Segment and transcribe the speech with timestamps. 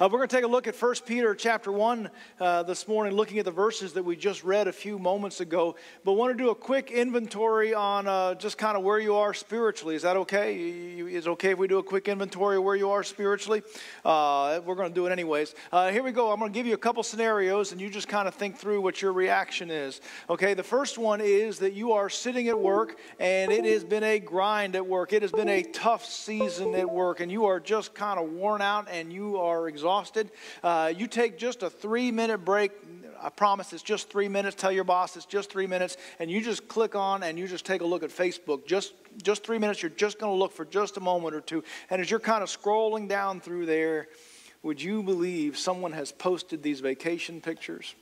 [0.00, 2.10] Uh, we're going to take a look at 1 Peter chapter 1
[2.40, 5.76] uh, this morning, looking at the verses that we just read a few moments ago.
[6.02, 9.32] But want to do a quick inventory on uh, just kind of where you are
[9.32, 9.94] spiritually.
[9.94, 10.58] Is that okay?
[10.58, 13.62] You, is it okay if we do a quick inventory of where you are spiritually?
[14.04, 15.54] Uh, we're going to do it anyways.
[15.70, 16.32] Uh, here we go.
[16.32, 18.80] I'm going to give you a couple scenarios, and you just kind of think through
[18.80, 20.00] what your reaction is.
[20.28, 24.02] Okay, the first one is that you are sitting at work, and it has been
[24.02, 25.12] a grind at work.
[25.12, 28.60] It has been a tough season at work, and you are just kind of worn
[28.60, 30.30] out, and you are exhausted exhausted,
[30.62, 32.72] uh, you take just a three minute break.
[33.20, 34.56] I promise it's just three minutes.
[34.56, 35.98] Tell your boss it's just three minutes.
[36.18, 38.66] And you just click on and you just take a look at Facebook.
[38.66, 39.82] Just, just three minutes.
[39.82, 41.62] You're just going to look for just a moment or two.
[41.90, 44.08] And as you're kind of scrolling down through there,
[44.62, 47.94] would you believe someone has posted these vacation pictures?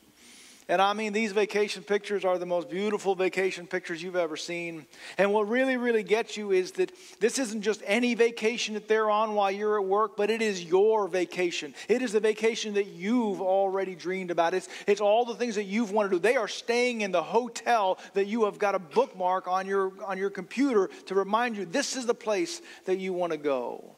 [0.69, 4.87] And I mean, these vacation pictures are the most beautiful vacation pictures you've ever seen.
[5.19, 9.11] And what really, really gets you is that this isn't just any vacation that they're
[9.11, 11.75] on while you're at work, but it is your vacation.
[11.88, 14.55] It is the vacation that you've already dreamed about.
[14.55, 16.21] It's, it's all the things that you've wanted to do.
[16.21, 20.16] They are staying in the hotel that you have got a bookmark on your, on
[20.16, 23.97] your computer to remind you this is the place that you want to go.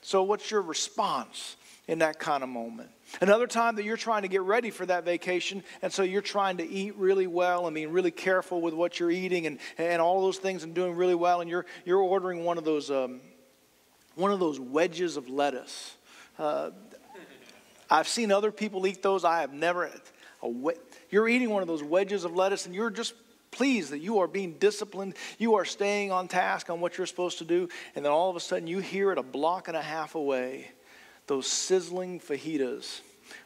[0.00, 1.56] So, what's your response
[1.88, 2.90] in that kind of moment?
[3.20, 6.58] Another time that you're trying to get ready for that vacation, and so you're trying
[6.58, 10.20] to eat really well and being really careful with what you're eating and, and all
[10.20, 13.20] those things and doing really well, and you're, you're ordering one of those, um,
[14.14, 15.96] one of those wedges of lettuce.
[16.38, 16.70] Uh,
[17.90, 19.24] I've seen other people eat those.
[19.24, 19.90] I have never.
[20.42, 20.74] We-
[21.10, 23.14] you're eating one of those wedges of lettuce, and you're just
[23.50, 25.14] pleased that you are being disciplined.
[25.38, 28.36] You are staying on task on what you're supposed to do, and then all of
[28.36, 30.68] a sudden you hear it a block and a half away
[31.28, 33.00] those sizzling fajitas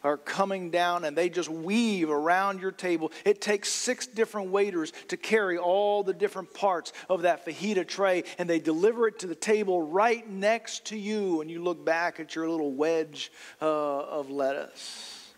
[0.04, 3.12] are coming down and they just weave around your table.
[3.24, 8.24] It takes six different waiters to carry all the different parts of that fajita tray
[8.38, 12.20] and they deliver it to the table right next to you and you look back
[12.20, 15.32] at your little wedge uh, of lettuce.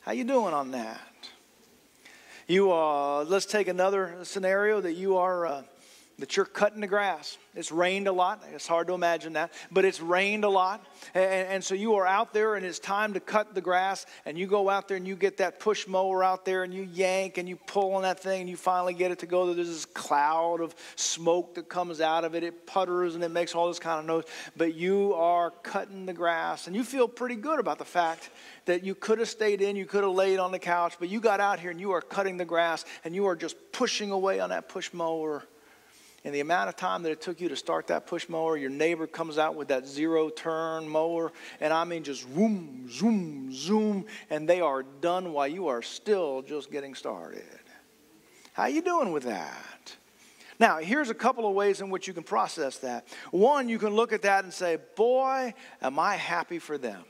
[0.00, 1.00] How you doing on that?
[2.48, 5.62] You uh, let's take another scenario that you are uh,
[6.22, 7.36] that you're cutting the grass.
[7.52, 8.44] It's rained a lot.
[8.54, 10.86] It's hard to imagine that, but it's rained a lot.
[11.14, 14.38] And, and, so you are out there and it's time to cut the grass, and
[14.38, 17.38] you go out there and you get that push mower out there and you yank
[17.38, 19.52] and you pull on that thing and you finally get it to go.
[19.52, 22.44] There's this cloud of smoke that comes out of it.
[22.44, 24.24] It putters and it makes all this kind of noise,
[24.56, 28.30] but you are cutting the grass and you feel pretty good about the fact
[28.66, 31.18] that you could have stayed in, you could have laid on the couch, but you
[31.18, 34.38] got out here and you are cutting the grass and you are just pushing away
[34.38, 35.42] on that push mower
[36.24, 38.70] and the amount of time that it took you to start that push mower, your
[38.70, 44.06] neighbor comes out with that zero turn mower, and I mean just zoom, zoom, zoom,
[44.30, 47.42] and they are done while you are still just getting started.
[48.52, 49.96] How you doing with that?
[50.60, 53.08] Now, here's a couple of ways in which you can process that.
[53.32, 57.02] One, you can look at that and say, Boy, am I happy for them.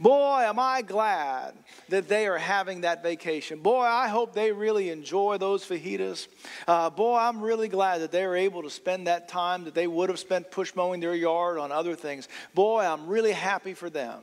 [0.00, 1.54] Boy, am I glad
[1.88, 3.60] that they are having that vacation.
[3.60, 6.26] Boy, I hope they really enjoy those fajitas.
[6.66, 9.86] Uh, boy, I'm really glad that they are able to spend that time that they
[9.86, 12.28] would have spent push mowing their yard on other things.
[12.54, 14.20] Boy, I'm really happy for them.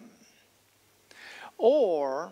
[1.57, 2.31] Or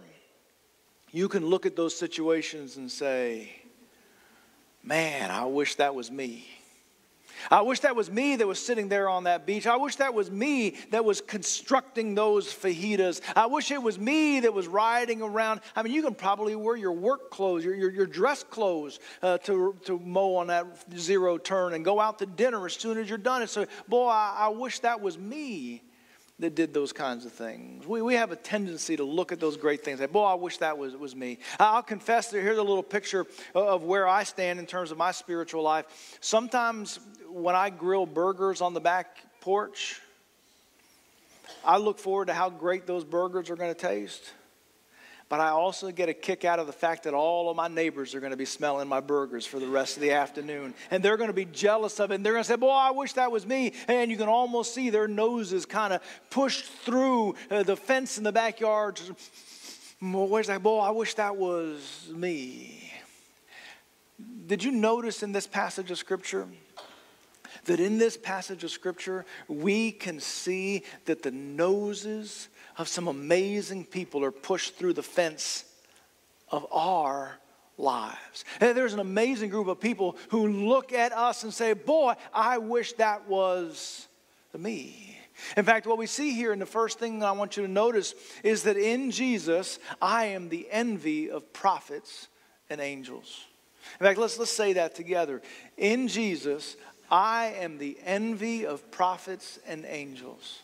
[1.12, 3.54] you can look at those situations and say,
[4.84, 6.48] man, I wish that was me.
[7.50, 9.66] I wish that was me that was sitting there on that beach.
[9.68, 13.22] I wish that was me that was constructing those fajitas.
[13.36, 15.62] I wish it was me that was riding around.
[15.76, 19.38] I mean, you can probably wear your work clothes, your, your, your dress clothes uh,
[19.40, 23.10] to, to mow on that zero turn and go out to dinner as soon as
[23.10, 23.42] you're done.
[23.42, 25.84] And so, boy, I, I wish that was me
[26.42, 27.86] that did those kinds of things.
[27.86, 30.00] We, we have a tendency to look at those great things.
[30.00, 31.38] Like, boy, I wish that was, was me.
[31.60, 35.12] I'll confess that here's a little picture of where I stand in terms of my
[35.12, 36.18] spiritual life.
[36.20, 37.00] Sometimes
[37.30, 40.02] when I grill burgers on the back porch,
[41.64, 44.34] I look forward to how great those burgers are going to taste.
[45.32, 48.14] But I also get a kick out of the fact that all of my neighbors
[48.14, 50.74] are going to be smelling my burgers for the rest of the afternoon.
[50.92, 52.16] And they're going to be jealous of it.
[52.16, 53.72] And they're going to say, Boy, I wish that was me.
[53.88, 58.26] And you can almost see their noses kind of pushed through uh, the fence in
[58.26, 59.00] the backyard.
[60.02, 60.62] Where's that?
[60.62, 62.92] Boy, I wish that was me.
[64.48, 66.46] Did you notice in this passage of Scripture?
[67.66, 73.86] that in this passage of Scripture, we can see that the noses of some amazing
[73.86, 75.66] people are pushed through the fence
[76.50, 77.38] of our
[77.78, 78.46] lives.
[78.60, 82.58] And there's an amazing group of people who look at us and say, Boy, I
[82.60, 84.08] wish that was
[84.58, 85.18] me.
[85.58, 88.14] In fact, what we see here and the first thing I want you to notice
[88.44, 92.28] is that in Jesus, I am the envy of prophets
[92.70, 93.46] and angels.
[94.00, 95.42] In fact, let's, let's say that together.
[95.78, 96.78] In Jesus,
[97.10, 100.62] I am the envy of prophets and angels.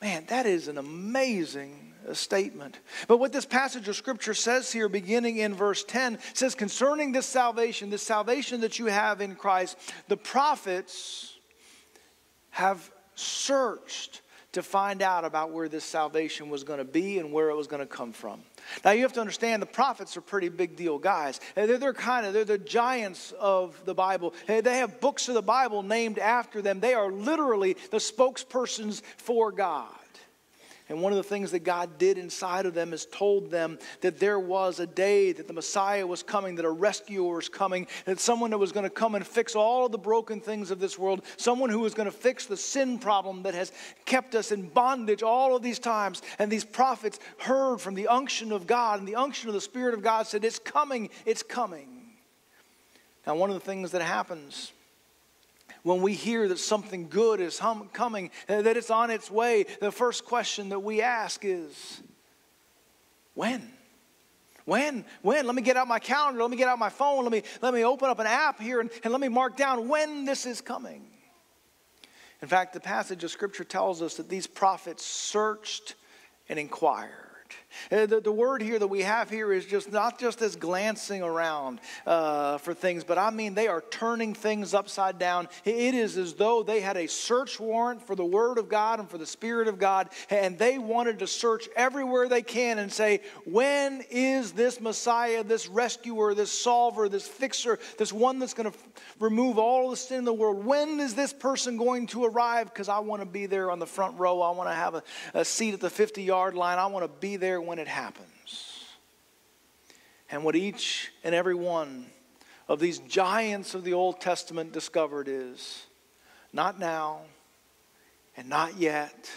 [0.00, 2.78] Man, that is an amazing statement.
[3.06, 7.26] But what this passage of scripture says here, beginning in verse 10, says, concerning this
[7.26, 9.76] salvation, this salvation that you have in Christ,
[10.08, 11.36] the prophets
[12.50, 17.50] have searched to find out about where this salvation was going to be and where
[17.50, 18.42] it was going to come from.
[18.84, 21.40] Now you have to understand the prophets are pretty big deal guys.
[21.56, 24.34] Eh, they're, they're kind of they're the giants of the Bible.
[24.48, 26.80] Eh, they have books of the Bible named after them.
[26.80, 29.88] They are literally the spokespersons for God.
[30.90, 34.18] And one of the things that God did inside of them is told them that
[34.18, 38.18] there was a day that the Messiah was coming, that a rescuer was coming, that
[38.18, 40.98] someone that was going to come and fix all of the broken things of this
[40.98, 43.70] world, someone who was going to fix the sin problem that has
[44.04, 46.22] kept us in bondage all of these times.
[46.40, 49.94] And these prophets heard from the unction of God, and the unction of the Spirit
[49.94, 51.86] of God said, It's coming, it's coming.
[53.28, 54.72] Now, one of the things that happens
[55.82, 59.66] when we hear that something good is hum- coming, uh, that it's on its way,
[59.80, 62.02] the first question that we ask is
[63.34, 63.72] when?
[64.64, 65.04] When?
[65.22, 65.46] When?
[65.46, 66.40] Let me get out my calendar.
[66.42, 67.24] Let me get out my phone.
[67.24, 69.88] Let me, let me open up an app here and, and let me mark down
[69.88, 71.06] when this is coming.
[72.42, 75.94] In fact, the passage of Scripture tells us that these prophets searched
[76.48, 77.10] and inquired.
[77.90, 81.22] Uh, the, the word here that we have here is just not just as glancing
[81.22, 85.48] around uh, for things, but I mean they are turning things upside down.
[85.64, 89.08] It is as though they had a search warrant for the Word of God and
[89.08, 93.20] for the Spirit of God, and they wanted to search everywhere they can and say,
[93.44, 98.78] when is this Messiah, this rescuer, this solver, this fixer, this one that's going to
[99.18, 102.66] remove all the sin in the world, when is this person going to arrive?
[102.66, 104.40] Because I want to be there on the front row.
[104.40, 105.02] I want to have a,
[105.34, 106.78] a seat at the 50 yard line.
[106.78, 108.84] I want to be there when it happens.
[110.30, 112.06] And what each and every one
[112.68, 115.86] of these giants of the Old Testament discovered is
[116.52, 117.22] not now,
[118.36, 119.30] and not yet,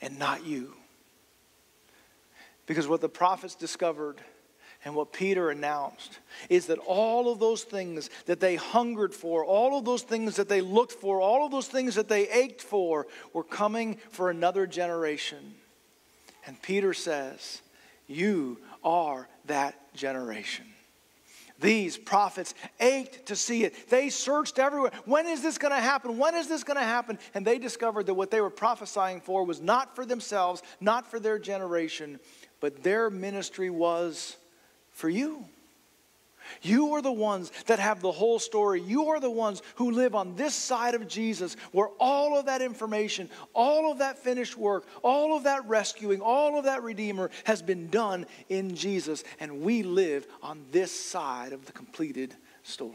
[0.00, 0.74] and not you.
[2.66, 4.20] Because what the prophets discovered
[4.84, 9.76] and what Peter announced is that all of those things that they hungered for, all
[9.76, 13.06] of those things that they looked for, all of those things that they ached for
[13.32, 15.56] were coming for another generation.
[16.46, 17.60] And Peter says,
[18.06, 20.64] You are that generation.
[21.58, 23.88] These prophets ached to see it.
[23.88, 24.92] They searched everywhere.
[25.06, 26.18] When is this going to happen?
[26.18, 27.18] When is this going to happen?
[27.34, 31.18] And they discovered that what they were prophesying for was not for themselves, not for
[31.18, 32.20] their generation,
[32.60, 34.36] but their ministry was
[34.92, 35.46] for you.
[36.62, 38.80] You are the ones that have the whole story.
[38.80, 42.62] You are the ones who live on this side of Jesus, where all of that
[42.62, 47.62] information, all of that finished work, all of that rescuing, all of that Redeemer has
[47.62, 49.24] been done in Jesus.
[49.40, 52.94] And we live on this side of the completed story.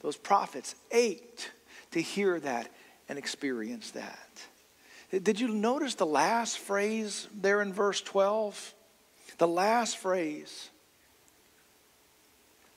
[0.00, 1.50] Those prophets ached
[1.90, 2.70] to hear that
[3.08, 5.22] and experience that.
[5.22, 8.74] Did you notice the last phrase there in verse 12?
[9.38, 10.70] The last phrase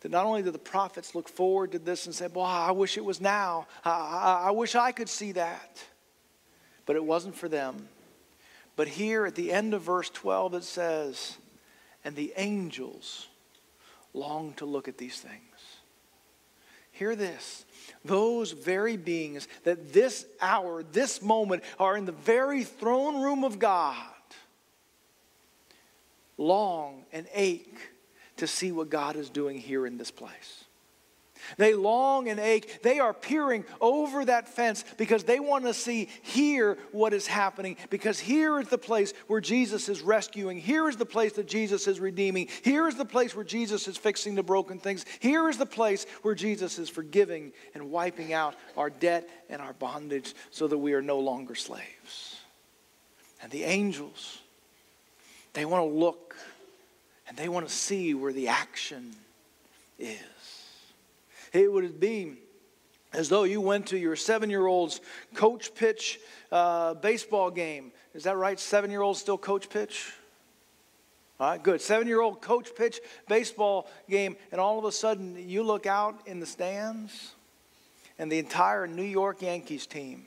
[0.01, 2.97] that not only did the prophets look forward to this and say, Boy, I wish
[2.97, 3.67] it was now.
[3.85, 5.83] I, I, I wish I could see that.
[6.85, 7.87] But it wasn't for them.
[8.75, 11.37] But here at the end of verse 12, it says,
[12.03, 13.27] And the angels
[14.13, 15.41] long to look at these things.
[16.91, 17.65] Hear this.
[18.03, 23.59] Those very beings that this hour, this moment, are in the very throne room of
[23.59, 23.95] God,
[26.37, 27.90] long and ache
[28.41, 30.65] to see what God is doing here in this place.
[31.57, 32.81] They long and ache.
[32.81, 37.77] They are peering over that fence because they want to see here what is happening.
[37.91, 40.59] Because here is the place where Jesus is rescuing.
[40.59, 42.47] Here is the place that Jesus is redeeming.
[42.63, 45.05] Here is the place where Jesus is fixing the broken things.
[45.19, 49.73] Here is the place where Jesus is forgiving and wiping out our debt and our
[49.73, 52.39] bondage so that we are no longer slaves.
[53.41, 54.39] And the angels,
[55.53, 56.35] they want to look
[57.31, 59.15] and they want to see where the action
[59.97, 60.19] is.
[61.53, 62.33] It would be
[63.13, 64.99] as though you went to your seven year old's
[65.33, 66.19] coach pitch
[66.51, 67.93] uh, baseball game.
[68.13, 68.59] Is that right?
[68.59, 70.11] Seven year olds still coach pitch?
[71.39, 71.79] All right, good.
[71.79, 76.27] Seven year old coach pitch baseball game, and all of a sudden you look out
[76.27, 77.33] in the stands,
[78.19, 80.25] and the entire New York Yankees team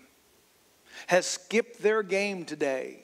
[1.09, 3.03] has skipped their game today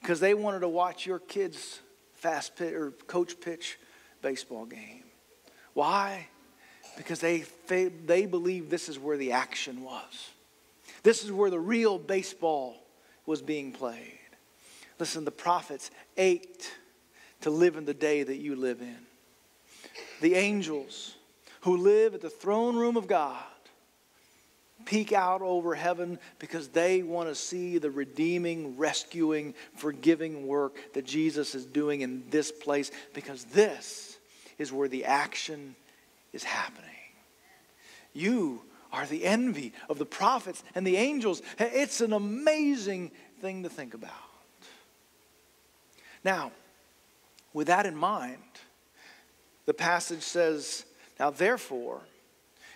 [0.00, 1.80] because they wanted to watch your kids
[2.24, 3.78] fast pitch or coach pitch
[4.22, 5.04] baseball game.
[5.74, 6.26] Why?
[6.96, 10.30] Because they, they believe this is where the action was.
[11.02, 12.82] This is where the real baseball
[13.26, 14.18] was being played.
[14.98, 16.72] Listen, the prophets ached
[17.42, 18.96] to live in the day that you live in.
[20.22, 21.16] The angels
[21.60, 23.44] who live at the throne room of God
[24.84, 31.04] peek out over heaven because they want to see the redeeming, rescuing, forgiving work that
[31.04, 34.18] Jesus is doing in this place because this
[34.58, 35.74] is where the action
[36.32, 36.90] is happening.
[38.12, 38.62] You
[38.92, 41.42] are the envy of the prophets and the angels.
[41.58, 43.10] It's an amazing
[43.40, 44.12] thing to think about.
[46.24, 46.52] Now,
[47.52, 48.38] with that in mind,
[49.66, 50.84] the passage says,
[51.18, 52.00] Now therefore,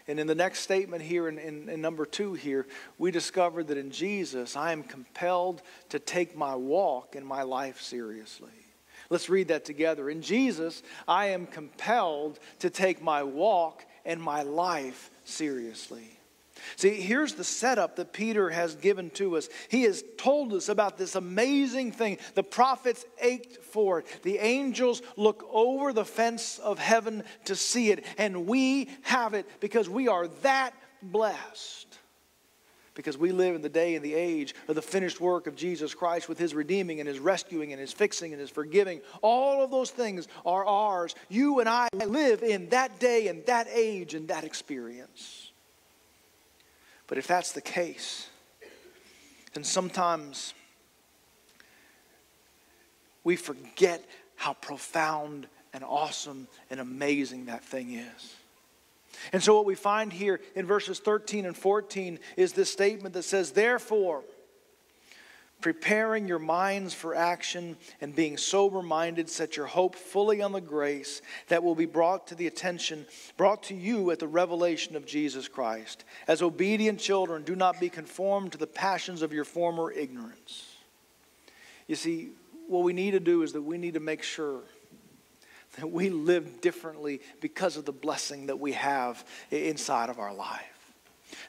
[0.09, 3.77] and in the next statement here, in, in, in, number two here, we discover that
[3.77, 8.49] in Jesus, I am compelled to take my walk and my life seriously.
[9.11, 10.09] Let's read that together.
[10.09, 16.18] In Jesus, I am compelled to take my walk and my life seriously.
[16.77, 19.49] See, here's the setup that Peter has given to us.
[19.69, 22.19] He has told us about this amazing thing.
[22.35, 24.07] The prophets ached for it.
[24.23, 28.05] The angels look over the fence of heaven to see it.
[28.17, 31.99] And we have it because we are that blessed.
[32.95, 35.95] Because we live in the day and the age of the finished work of Jesus
[35.95, 39.01] Christ with his redeeming and his rescuing and his fixing and his forgiving.
[39.23, 41.15] All of those things are ours.
[41.29, 45.38] You and I live in that day and that age and that experience.
[47.09, 48.29] But if that's the case,
[49.55, 50.55] then sometimes
[53.25, 54.05] we forget
[54.37, 58.37] how profound and awesome and amazing that thing is.
[59.33, 63.25] And so, what we find here in verses 13 and 14 is this statement that
[63.25, 64.23] says, Therefore,
[65.61, 70.61] preparing your minds for action and being sober minded set your hope fully on the
[70.61, 75.07] grace that will be brought to the attention brought to you at the revelation of
[75.07, 76.05] Jesus Christ.
[76.27, 80.77] As obedient children do not be conformed to the passions of your former ignorance.
[81.87, 82.31] You see
[82.69, 84.61] what we need to do is that we need to make sure
[85.77, 90.78] that we live differently because of the blessing that we have inside of our life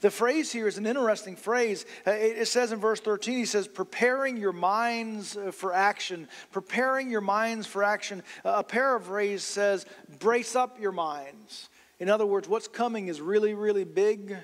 [0.02, 1.86] the phrase here is an interesting phrase.
[2.06, 6.28] Uh, it says in verse 13, he says, preparing your minds uh, for action.
[6.52, 8.24] Preparing your minds for action.
[8.44, 9.86] A paraphrase says,
[10.20, 11.70] brace up your minds.
[12.00, 14.38] In other words, what's coming is really, really big.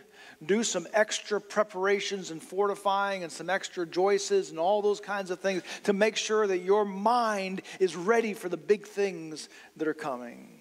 [0.46, 5.39] Do some extra preparations and fortifying and some extra joices and all those kinds of
[5.39, 9.94] things to make sure that your mind is ready for the big things that are
[9.94, 10.55] coming.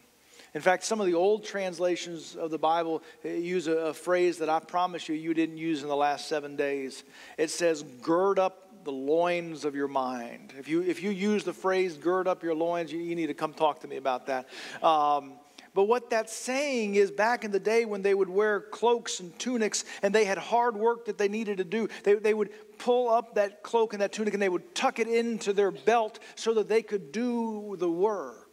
[0.54, 4.48] In fact, some of the old translations of the Bible use a, a, phrase that
[4.48, 7.02] I promise you you didn't use in the last seven days.
[7.36, 10.52] It says, gird up the loins of your mind.
[10.56, 13.34] If you, if you use the phrase gird up your loins, you, you need to
[13.34, 14.48] come talk to me about that.
[14.80, 15.32] Um,
[15.74, 19.36] but what that's saying is back in the day when they would wear cloaks and
[19.40, 23.10] tunics and they had hard work that they needed to do, they, they would pull
[23.10, 26.54] up that cloak and that tunic and they would tuck it into their belt so
[26.54, 28.43] that they could do the work.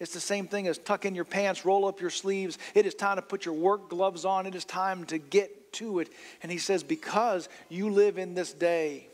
[0.00, 2.58] It's the same thing as tuck in your pants, roll up your sleeves.
[2.74, 4.46] It is time to put your work gloves on.
[4.46, 6.08] It is time to get to it.
[6.42, 9.08] And he says, Because you live in this day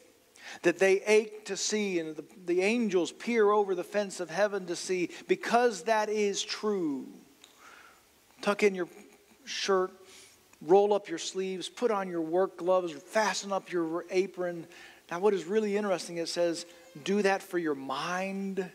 [0.63, 4.67] that they ache to see, and the, the angels peer over the fence of heaven
[4.67, 7.07] to see, because that is true.
[8.43, 8.89] Tuck in your
[9.47, 9.91] shirt,
[10.61, 14.67] roll up your sleeves, put on your work gloves, fasten up your apron.
[15.11, 16.67] Now, what is really interesting, it says,
[17.05, 18.71] do that for your mind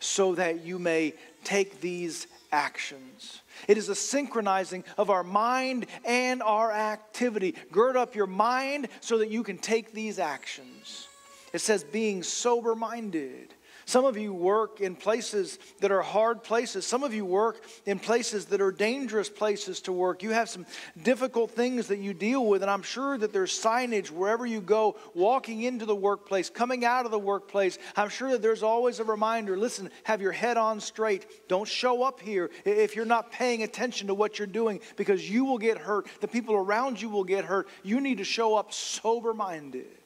[0.00, 1.14] so that you may
[1.44, 3.40] take these actions.
[3.66, 7.54] It is a synchronizing of our mind and our activity.
[7.72, 11.08] Gird up your mind so that you can take these actions.
[11.52, 13.54] It says, being sober minded.
[13.88, 16.86] Some of you work in places that are hard places.
[16.86, 20.22] Some of you work in places that are dangerous places to work.
[20.22, 20.66] You have some
[21.02, 24.98] difficult things that you deal with, and I'm sure that there's signage wherever you go,
[25.14, 27.78] walking into the workplace, coming out of the workplace.
[27.96, 31.48] I'm sure that there's always a reminder listen, have your head on straight.
[31.48, 35.46] Don't show up here if you're not paying attention to what you're doing because you
[35.46, 36.08] will get hurt.
[36.20, 37.68] The people around you will get hurt.
[37.82, 39.97] You need to show up sober minded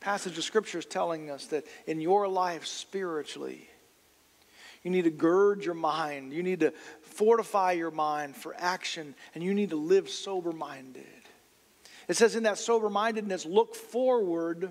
[0.00, 3.68] passage of scripture is telling us that in your life spiritually,
[4.82, 9.44] you need to gird your mind, you need to fortify your mind for action, and
[9.44, 11.04] you need to live sober minded.
[12.08, 14.70] It says in that sober mindedness, look forward,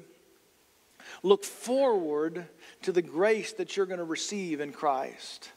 [1.21, 2.47] look forward
[2.81, 5.51] to the grace that you're going to receive in Christ.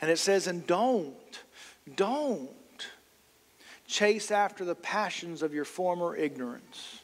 [0.00, 1.42] And it says, and don't,
[1.94, 2.50] don't
[3.86, 7.01] chase after the passions of your former ignorance.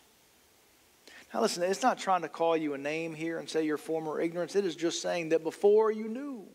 [1.33, 4.21] Now, listen, it's not trying to call you a name here and say your former
[4.21, 4.57] ignorance.
[4.57, 6.47] It is just saying that before you knew,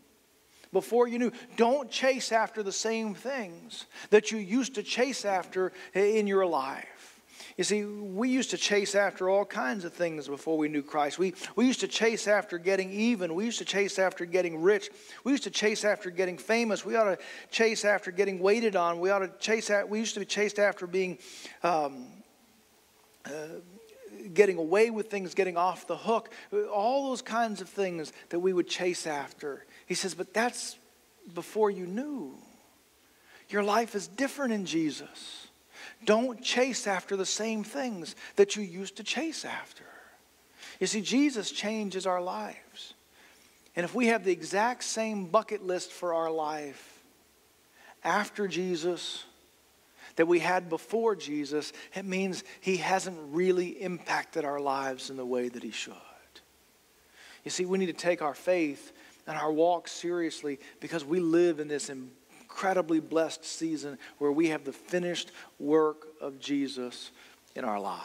[0.71, 5.71] before you knew, don't chase after the same things that you used to chase after
[5.93, 7.21] in your life.
[7.55, 11.19] You see, we used to chase after all kinds of things before we knew Christ.
[11.19, 13.35] We, we used to chase after getting even.
[13.35, 14.89] We used to chase after getting rich.
[15.23, 16.83] We used to chase after getting famous.
[16.83, 17.19] We ought to
[17.51, 18.99] chase after getting waited on.
[18.99, 21.19] We ought to chase at, we used to be chased after being
[21.61, 22.07] um,
[23.25, 23.59] uh,
[24.33, 26.29] getting away with things, getting off the hook,
[26.71, 29.65] all those kinds of things that we would chase after.
[29.85, 30.77] He says, but that's
[31.33, 32.35] before you knew.
[33.49, 35.47] Your life is different in Jesus.
[36.05, 39.83] Don't chase after the same things that you used to chase after.
[40.79, 42.93] You see, Jesus changes our lives.
[43.75, 47.01] And if we have the exact same bucket list for our life
[48.03, 49.23] after Jesus
[50.15, 55.25] that we had before Jesus, it means he hasn't really impacted our lives in the
[55.25, 55.93] way that he should.
[57.43, 58.93] You see, we need to take our faith
[59.27, 64.63] and our walk seriously because we live in this incredibly blessed season where we have
[64.63, 67.11] the finished work of Jesus
[67.55, 68.03] in our lives.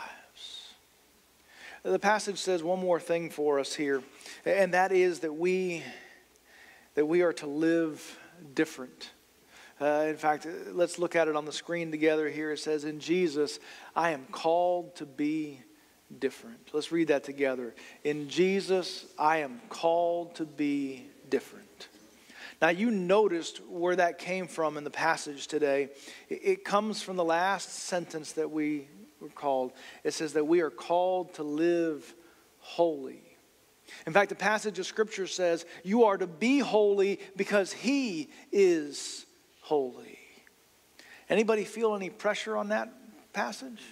[1.83, 4.03] The passage says one more thing for us here,
[4.45, 5.83] and that is that we
[6.95, 8.19] that we are to live
[8.55, 9.11] different.
[9.81, 12.53] Uh, in fact, let's look at it on the screen together here.
[12.53, 13.61] It says, In Jesus,
[13.95, 15.61] I am called to be
[16.19, 16.71] different.
[16.73, 17.75] Let's read that together.
[18.03, 21.89] In Jesus, I am called to be different.
[22.61, 25.91] Now, you noticed where that came from in the passage today.
[26.29, 28.89] It comes from the last sentence that we
[29.21, 29.73] were called.
[30.03, 32.15] It says that we are called to live
[32.59, 33.23] holy.
[34.07, 39.25] In fact, the passage of Scripture says, You are to be holy because He is
[39.69, 40.19] holy.
[41.29, 42.91] Anybody feel any pressure on that
[43.35, 43.83] passage?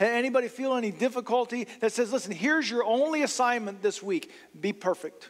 [0.00, 5.28] Anybody feel any difficulty that says, listen, here's your only assignment this week be perfect?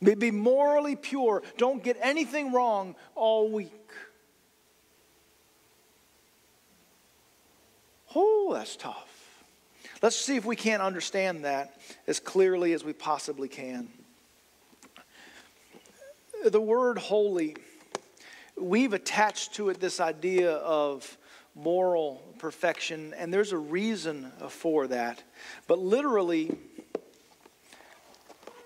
[0.00, 1.42] Be, be morally pure.
[1.58, 3.72] Don't get anything wrong all week.
[8.14, 9.12] Oh, that's tough.
[10.02, 13.88] Let's see if we can't understand that as clearly as we possibly can.
[16.44, 17.56] The word holy,
[18.60, 21.16] we've attached to it this idea of
[21.54, 25.22] moral perfection, and there's a reason for that.
[25.66, 26.56] But literally,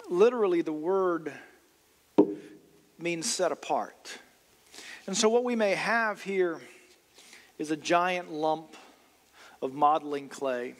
[0.08, 1.32] literally, the word
[2.98, 4.18] means set apart.
[5.06, 6.60] And so, what we may have here
[7.58, 8.76] is a giant lump
[9.62, 10.74] of modeling clay.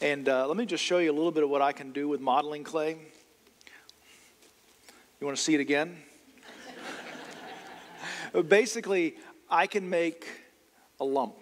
[0.00, 2.08] And uh, let me just show you a little bit of what I can do
[2.08, 2.96] with modeling clay.
[5.20, 5.96] You want to see it again?
[8.48, 9.16] Basically,
[9.50, 10.26] I can make
[11.00, 11.36] a lump.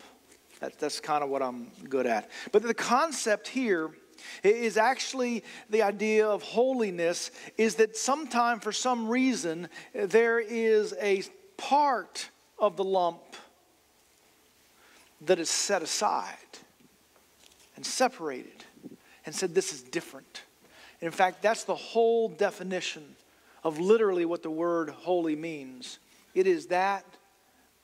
[0.60, 2.30] That, that's kind of what I'm good at.
[2.52, 3.90] But the concept here
[4.42, 11.22] is actually the idea of holiness is that sometime for some reason there is a
[11.56, 13.22] part of the lump
[15.22, 16.36] that is set aside
[17.76, 18.64] and separated
[19.24, 20.42] and said this is different
[21.00, 23.16] in fact that's the whole definition
[23.64, 25.98] of literally what the word holy means
[26.34, 27.04] it is that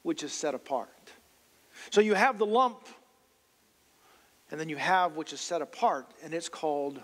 [0.02, 0.90] which is set apart
[1.90, 2.86] so you have the lump
[4.50, 7.00] and then you have which is set apart, and it's called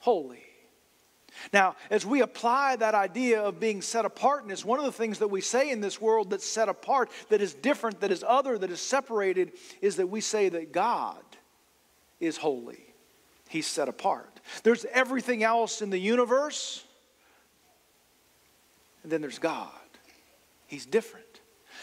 [0.00, 0.42] holy.
[1.52, 5.28] Now, as we apply that idea of being set apartness, one of the things that
[5.28, 8.70] we say in this world that's set apart, that is different, that is other, that
[8.70, 11.22] is separated, is that we say that God
[12.18, 12.94] is holy.
[13.48, 14.40] He's set apart.
[14.62, 16.84] There's everything else in the universe,
[19.02, 19.77] and then there's God.
[20.68, 21.24] He's different.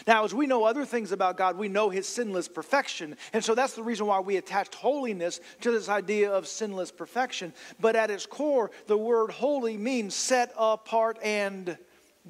[0.06, 3.16] Now, as we know other things about God, we know his sinless perfection.
[3.32, 7.52] And so that's the reason why we attached holiness to this idea of sinless perfection.
[7.80, 11.76] But at its core, the word holy means set apart and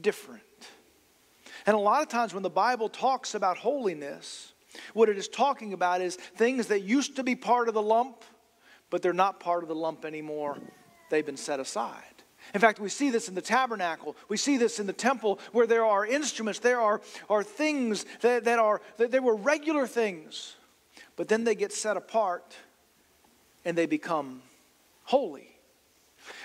[0.01, 0.43] different.
[1.67, 4.53] And a lot of times when the Bible talks about holiness,
[4.95, 8.25] what it is talking about is things that used to be part of the lump,
[8.91, 10.57] but they're not part of the lump anymore.
[11.11, 12.16] They've been set aside.
[12.55, 14.17] In fact, we see this in the tabernacle.
[14.29, 18.45] We see this in the temple where there are instruments, there are, are things that,
[18.45, 20.55] that are, that they were regular things,
[21.17, 22.57] but then they get set apart
[23.65, 24.43] and they become
[25.05, 25.57] holy.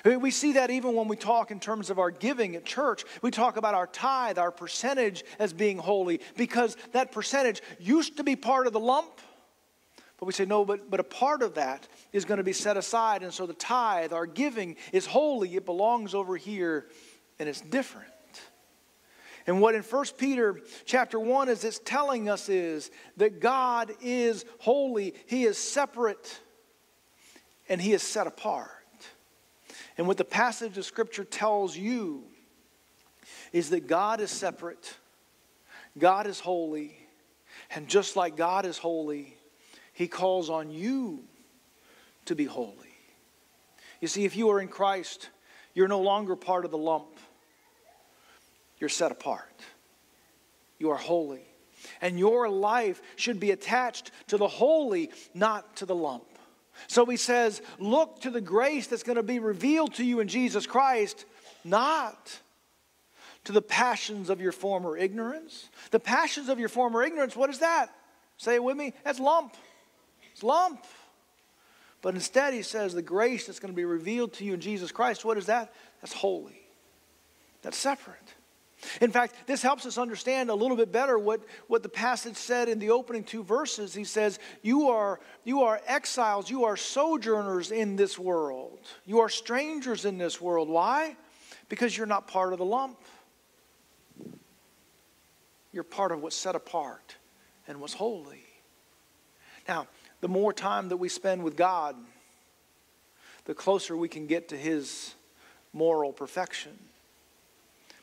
[0.06, 3.04] We see that even when we talk in terms of our giving at church.
[3.22, 8.24] We talk about our tithe, our percentage as being holy, because that percentage used to
[8.24, 9.22] be part of the lump,
[10.22, 12.78] but we say, no, but, but a part of that is going to be set
[12.78, 13.24] aside.
[13.24, 15.56] And so the tithe, our giving, is holy.
[15.56, 16.86] It belongs over here,
[17.40, 18.08] and it's different.
[19.48, 24.46] And what in 1 Peter chapter 1 is it's telling us is that God is
[24.60, 25.16] holy.
[25.26, 26.40] He is separate
[27.68, 28.70] and he is set apart.
[29.98, 32.26] And what the passage of scripture tells you
[33.52, 34.96] is that God is separate,
[35.98, 36.96] God is holy,
[37.74, 39.36] and just like God is holy,
[40.02, 41.20] He calls on you
[42.26, 42.74] to be holy.
[44.00, 45.30] You see, if you are in Christ,
[45.76, 47.20] you're no longer part of the lump,
[48.80, 49.62] you're set apart.
[50.80, 51.46] You are holy.
[52.02, 56.26] And your life should be attached to the holy, not to the lump.
[56.88, 60.28] So he says, Look to the grace that's going to be revealed to you in
[60.28, 61.26] Jesus Christ,
[61.64, 62.40] not
[63.44, 65.70] to the passions of your former ignorance.
[65.92, 67.90] The passions of your former ignorance, what is that?
[68.38, 68.94] Say it with me.
[69.04, 69.56] That's lump.
[70.34, 70.86] It's lump.
[72.02, 74.92] But instead, he says the grace that's going to be revealed to you in Jesus
[74.92, 75.74] Christ, what is that?
[76.02, 76.62] That's holy.
[77.62, 78.34] That's separate.
[79.00, 82.68] In fact, this helps us understand a little bit better what, what the passage said
[82.68, 83.94] in the opening two verses.
[83.94, 89.30] He says, you are, you are exiles, you are sojourners in this world, you are
[89.30, 90.68] strangers in this world.
[90.68, 91.16] Why?
[91.70, 92.98] Because you're not part of the lump.
[95.72, 97.16] You're part of what's set apart
[97.68, 98.44] and what's holy.
[99.68, 99.88] Now,
[100.22, 101.96] the more time that we spend with God,
[103.46, 105.14] the closer we can get to His
[105.74, 106.78] moral perfection.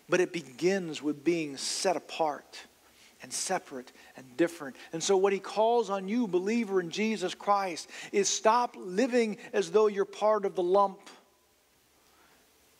[0.08, 2.58] But it begins with being set apart
[3.22, 4.76] and separate and different.
[4.92, 9.70] And so, what he calls on you, believer in Jesus Christ, is stop living as
[9.70, 11.00] though you're part of the lump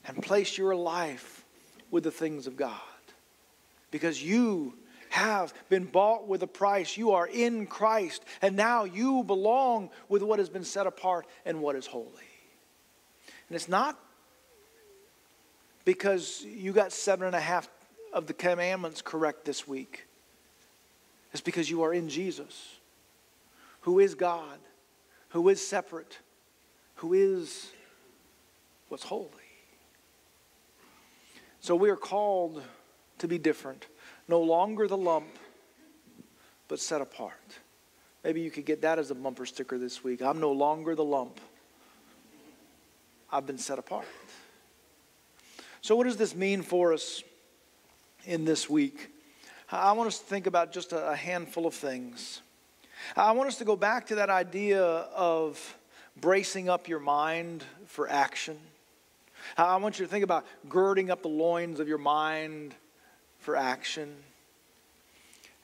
[0.07, 1.45] and place your life
[1.91, 2.81] with the things of God.
[3.91, 4.75] Because you
[5.11, 6.97] have been bought with a price.
[6.97, 11.61] You are in Christ, and now you belong with what has been set apart and
[11.61, 12.07] what is holy.
[13.49, 13.99] And it's not
[15.85, 17.69] because you got seven and a half
[18.13, 20.07] of the commandments correct this week.
[21.33, 22.77] It's because you are in Jesus,
[23.83, 24.59] who is God,
[25.31, 26.19] who is separate,
[26.97, 27.71] who is
[28.89, 29.29] what's holy.
[31.61, 32.63] So we are called
[33.19, 33.87] to be different,
[34.29, 35.27] no longer the lump,
[36.69, 37.59] but set apart.
[38.23, 40.21] Maybe you could get that as a bumper sticker this week.
[40.23, 41.41] I'm no longer the lump,
[43.33, 44.07] I've been set apart.
[45.81, 47.23] So, what does this mean for us
[48.25, 49.11] in this week?
[49.71, 52.41] I want us to think about just a handful of things.
[53.17, 55.77] I want us to go back to that idea of
[56.21, 58.59] bracing up your mind for action.
[59.57, 62.75] I want you to think about girding up the loins of your mind
[63.49, 64.15] for action.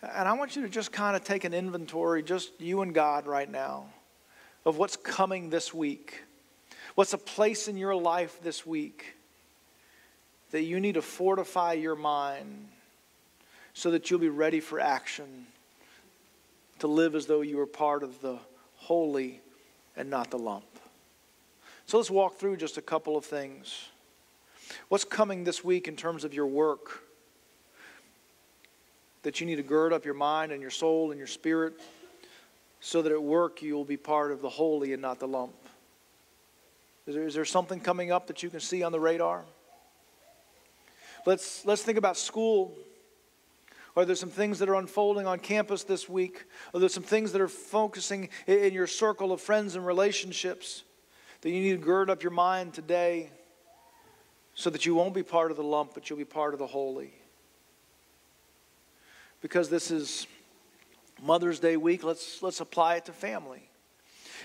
[0.01, 3.27] And I want you to just kind of take an inventory, just you and God
[3.27, 3.85] right now,
[4.65, 6.23] of what's coming this week.
[6.95, 9.17] What's a place in your life this week
[10.51, 12.69] that you need to fortify your mind
[13.75, 15.45] so that you'll be ready for action
[16.79, 18.39] to live as though you were part of the
[18.77, 19.43] holy
[19.95, 20.65] and not the lump.
[21.85, 23.89] So let's walk through just a couple of things.
[24.89, 27.04] What's coming this week in terms of your work?
[29.25, 31.75] That you need to gird up your mind and your soul and your spirit
[32.81, 35.55] so that at work you will be part of the holy and not the lump.
[37.07, 39.45] Is there, is there something coming up that you can see on the radar?
[41.27, 42.77] Let's, let's think about school.
[43.97, 46.45] Are there some things that are unfolding on campus this week?
[46.75, 50.83] Are there some things that are focusing in your circle of friends and relationships
[51.41, 53.31] that you need to gird up your mind today
[54.55, 56.67] so that you won't be part of the lump, but you'll be part of the
[56.67, 57.15] holy?
[59.45, 60.27] Because this is
[61.23, 63.69] Mother's Day week, let's, let's apply it to family.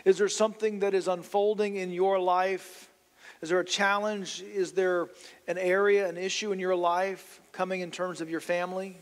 [0.03, 2.89] Is there something that is unfolding in your life
[3.41, 4.41] is there a challenge?
[4.41, 5.07] Is there
[5.47, 8.97] an area, an issue in your life coming in terms of your family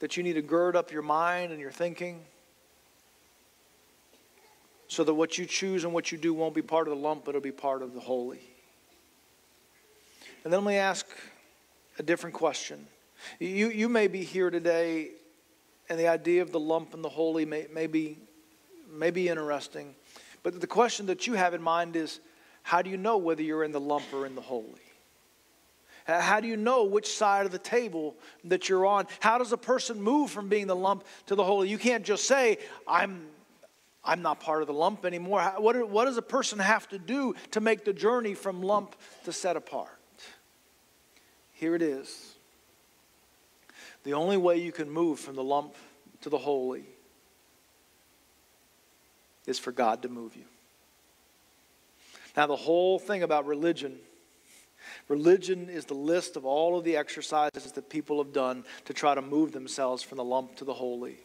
[0.00, 2.20] that you need to gird up your mind and your thinking
[4.88, 7.24] so that what you choose and what you do won't be part of the lump,
[7.24, 8.40] but it'll be part of the holy?
[10.44, 11.06] And then let me ask
[11.98, 12.86] a different question.
[13.38, 15.10] You, you may be here today,
[15.88, 18.18] and the idea of the lump and the holy may, may, be,
[18.90, 19.94] may be interesting.
[20.42, 22.20] But the question that you have in mind is
[22.62, 24.80] how do you know whether you're in the lump or in the holy?
[26.04, 29.06] How do you know which side of the table that you're on?
[29.20, 31.68] How does a person move from being the lump to the holy?
[31.68, 32.58] You can't just say,
[32.88, 33.26] I'm,
[34.04, 35.42] I'm not part of the lump anymore.
[35.58, 39.32] What, what does a person have to do to make the journey from lump to
[39.32, 39.96] set apart?
[41.52, 42.34] Here it is.
[44.04, 45.74] The only way you can move from the lump
[46.22, 46.84] to the holy
[49.46, 50.44] is for God to move you.
[52.36, 53.98] Now, the whole thing about religion
[55.08, 59.14] religion is the list of all of the exercises that people have done to try
[59.14, 61.18] to move themselves from the lump to the holy,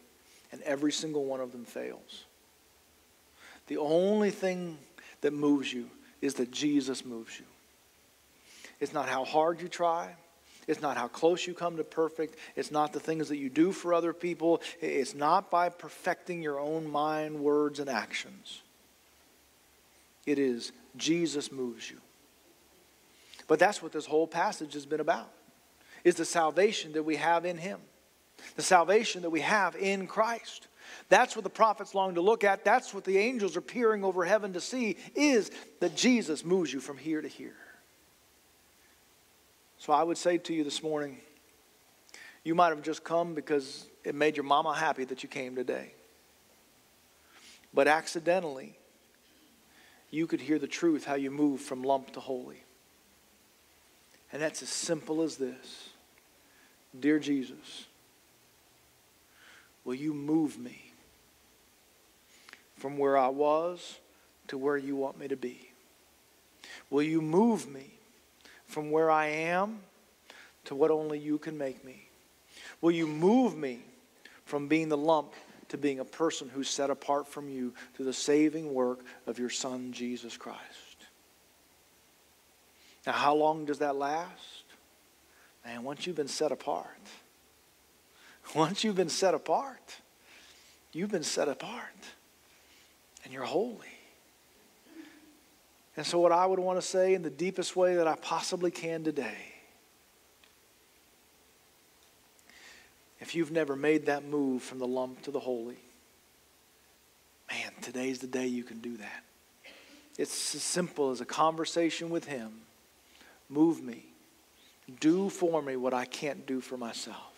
[0.51, 2.25] and every single one of them fails.
[3.67, 4.77] The only thing
[5.21, 5.89] that moves you
[6.21, 7.45] is that Jesus moves you.
[8.79, 10.15] It's not how hard you try,
[10.67, 12.35] It's not how close you come to perfect.
[12.55, 14.61] It's not the things that you do for other people.
[14.81, 18.61] It's not by perfecting your own mind, words, and actions.
[20.25, 21.97] It is Jesus moves you.
[23.47, 25.31] But that's what this whole passage has been about.
[26.03, 27.79] Is the salvation that we have in him.
[28.57, 30.67] The salvation that we have in Christ.
[31.09, 32.65] That's what the prophets long to look at.
[32.65, 35.49] That's what the angels are peering over heaven to see is
[35.79, 37.55] that Jesus moves you from here to here.
[39.77, 41.17] So I would say to you this morning,
[42.43, 45.93] you might have just come because it made your mama happy that you came today.
[47.73, 48.77] But accidentally,
[50.09, 52.63] you could hear the truth how you move from lump to holy.
[54.31, 55.89] And that's as simple as this
[56.97, 57.85] Dear Jesus,
[59.83, 60.93] will you move me
[62.77, 63.99] from where I was
[64.47, 65.71] to where you want me to be?
[66.89, 67.96] Will you move me
[68.67, 69.79] from where I am
[70.65, 72.07] to what only you can make me?
[72.81, 73.79] Will you move me
[74.45, 75.33] from being the lump
[75.69, 79.49] to being a person who's set apart from you through the saving work of your
[79.49, 80.61] Son, Jesus Christ?
[83.05, 84.63] Now, how long does that last?
[85.65, 86.87] Man, once you've been set apart,
[88.55, 89.97] once you've been set apart,
[90.91, 91.83] you've been set apart
[93.23, 93.96] and you're holy.
[95.97, 98.69] And so, what I would want to say in the deepest way that I possibly
[98.71, 99.55] can today
[103.19, 105.79] if you've never made that move from the lump to the holy,
[107.49, 109.23] man, today's the day you can do that.
[110.19, 112.51] It's as simple as a conversation with Him.
[113.49, 114.05] Move me.
[114.99, 117.33] Do for me what I can't do for myself.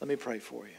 [0.00, 0.72] Let me pray for you.